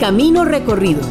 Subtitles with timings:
[0.00, 1.02] camino recorrido.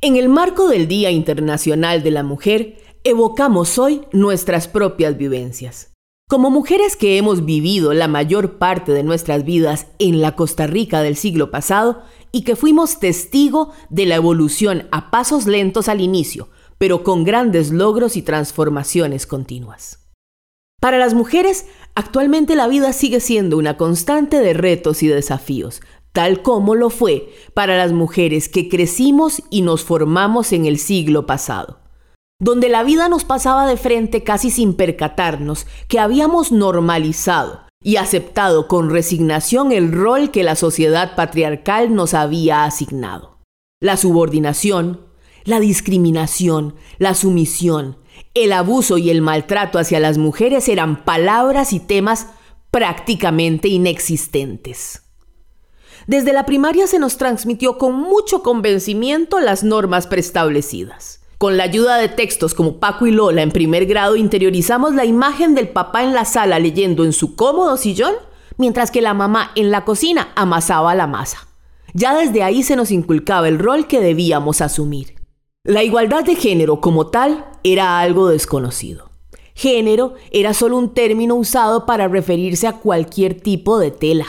[0.00, 5.92] En el marco del Día Internacional de la Mujer, evocamos hoy nuestras propias vivencias.
[6.28, 11.02] Como mujeres que hemos vivido la mayor parte de nuestras vidas en la Costa Rica
[11.02, 12.02] del siglo pasado
[12.32, 16.48] y que fuimos testigo de la evolución a pasos lentos al inicio,
[16.78, 20.01] pero con grandes logros y transformaciones continuas.
[20.82, 25.80] Para las mujeres, actualmente la vida sigue siendo una constante de retos y desafíos,
[26.10, 31.24] tal como lo fue para las mujeres que crecimos y nos formamos en el siglo
[31.24, 31.78] pasado,
[32.40, 38.66] donde la vida nos pasaba de frente casi sin percatarnos que habíamos normalizado y aceptado
[38.66, 43.38] con resignación el rol que la sociedad patriarcal nos había asignado.
[43.80, 45.06] La subordinación,
[45.44, 48.01] la discriminación, la sumisión,
[48.34, 52.28] el abuso y el maltrato hacia las mujeres eran palabras y temas
[52.70, 55.02] prácticamente inexistentes.
[56.06, 61.20] Desde la primaria se nos transmitió con mucho convencimiento las normas preestablecidas.
[61.38, 65.54] Con la ayuda de textos como Paco y Lola en primer grado interiorizamos la imagen
[65.54, 68.14] del papá en la sala leyendo en su cómodo sillón,
[68.56, 71.48] mientras que la mamá en la cocina amasaba la masa.
[71.94, 75.21] Ya desde ahí se nos inculcaba el rol que debíamos asumir.
[75.64, 79.10] La igualdad de género como tal era algo desconocido.
[79.54, 84.26] Género era solo un término usado para referirse a cualquier tipo de tela.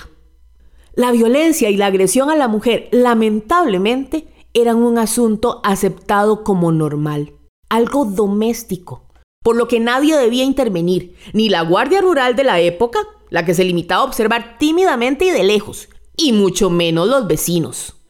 [0.94, 7.34] La violencia y la agresión a la mujer, lamentablemente, eran un asunto aceptado como normal,
[7.67, 9.08] algo doméstico,
[9.44, 13.00] por lo que nadie debía intervenir, ni la Guardia Rural de la época,
[13.31, 18.03] la que se limitaba a observar tímidamente y de lejos, y mucho menos los vecinos.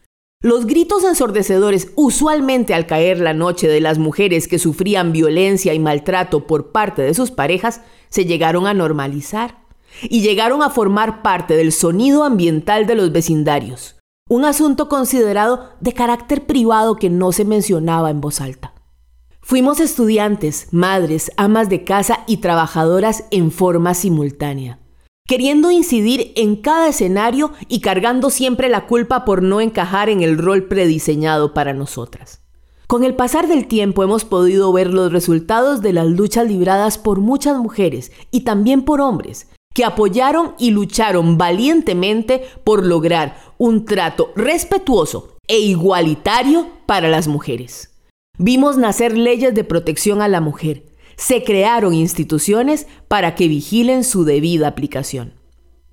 [0.44, 5.78] Los gritos ensordecedores, usualmente al caer la noche de las mujeres que sufrían violencia y
[5.78, 9.64] maltrato por parte de sus parejas, se llegaron a normalizar
[10.02, 13.96] y llegaron a formar parte del sonido ambiental de los vecindarios,
[14.28, 18.74] un asunto considerado de carácter privado que no se mencionaba en voz alta.
[19.40, 24.78] Fuimos estudiantes, madres, amas de casa y trabajadoras en forma simultánea
[25.26, 30.36] queriendo incidir en cada escenario y cargando siempre la culpa por no encajar en el
[30.36, 32.42] rol prediseñado para nosotras.
[32.86, 37.20] Con el pasar del tiempo hemos podido ver los resultados de las luchas libradas por
[37.20, 44.30] muchas mujeres y también por hombres, que apoyaron y lucharon valientemente por lograr un trato
[44.36, 47.90] respetuoso e igualitario para las mujeres.
[48.36, 50.84] Vimos nacer leyes de protección a la mujer,
[51.16, 55.34] se crearon instituciones para que vigilen su debida aplicación.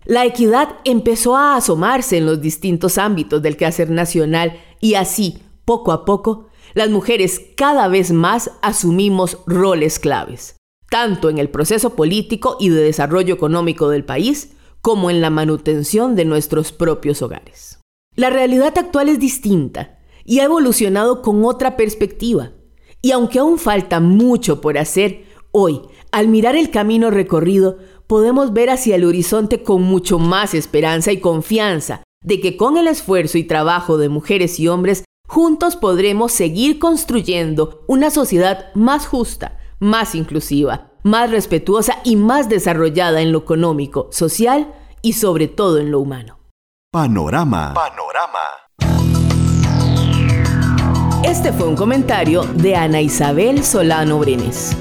[0.05, 5.91] La equidad empezó a asomarse en los distintos ámbitos del quehacer nacional y así, poco
[5.91, 10.55] a poco, las mujeres cada vez más asumimos roles claves,
[10.89, 16.15] tanto en el proceso político y de desarrollo económico del país, como en la manutención
[16.15, 17.79] de nuestros propios hogares.
[18.15, 22.51] La realidad actual es distinta y ha evolucionado con otra perspectiva,
[23.01, 25.81] y aunque aún falta mucho por hacer, hoy,
[26.11, 31.19] al mirar el camino recorrido, podemos ver hacia el horizonte con mucho más esperanza y
[31.19, 36.77] confianza de que con el esfuerzo y trabajo de mujeres y hombres, juntos podremos seguir
[36.77, 44.09] construyendo una sociedad más justa, más inclusiva, más respetuosa y más desarrollada en lo económico,
[44.11, 46.37] social y sobre todo en lo humano.
[46.91, 47.73] Panorama.
[47.73, 48.60] Panorama.
[51.23, 54.75] Este fue un comentario de Ana Isabel Solano Brenes.